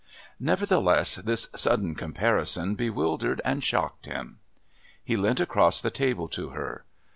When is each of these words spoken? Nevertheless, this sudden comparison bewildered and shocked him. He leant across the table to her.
Nevertheless, 0.39 1.17
this 1.17 1.47
sudden 1.55 1.93
comparison 1.93 2.73
bewildered 2.73 3.39
and 3.45 3.63
shocked 3.63 4.07
him. 4.07 4.39
He 5.03 5.15
leant 5.15 5.39
across 5.39 5.79
the 5.79 5.91
table 5.91 6.27
to 6.29 6.49
her. 6.49 6.85